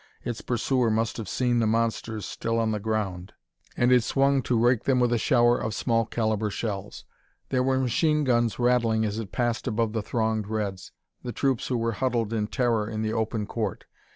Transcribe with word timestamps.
Its 0.25 0.41
pursuer 0.41 0.89
must 0.89 1.17
have 1.17 1.29
seen 1.29 1.59
the 1.59 1.67
monsters 1.67 2.25
still 2.25 2.57
on 2.57 2.71
the 2.71 2.79
ground, 2.79 3.33
and 3.77 3.91
it 3.91 4.01
swung 4.03 4.41
to 4.41 4.57
rake 4.57 4.85
them 4.85 4.99
with 4.99 5.13
a 5.13 5.19
shower 5.19 5.55
of 5.59 5.75
small 5.75 6.07
caliber 6.07 6.49
shells. 6.49 7.05
There 7.49 7.61
were 7.61 7.79
machine 7.79 8.23
guns 8.23 8.57
rattling 8.57 9.05
as 9.05 9.19
it 9.19 9.31
passed 9.31 9.67
above 9.67 9.93
the 9.93 10.01
thronged 10.01 10.47
reds 10.47 10.91
the 11.21 11.31
troops 11.31 11.67
who 11.67 11.77
were 11.77 11.91
huddled 11.91 12.33
in 12.33 12.47
terror 12.47 12.89
in 12.89 13.03
the 13.03 13.13
open 13.13 13.45
court. 13.45 13.85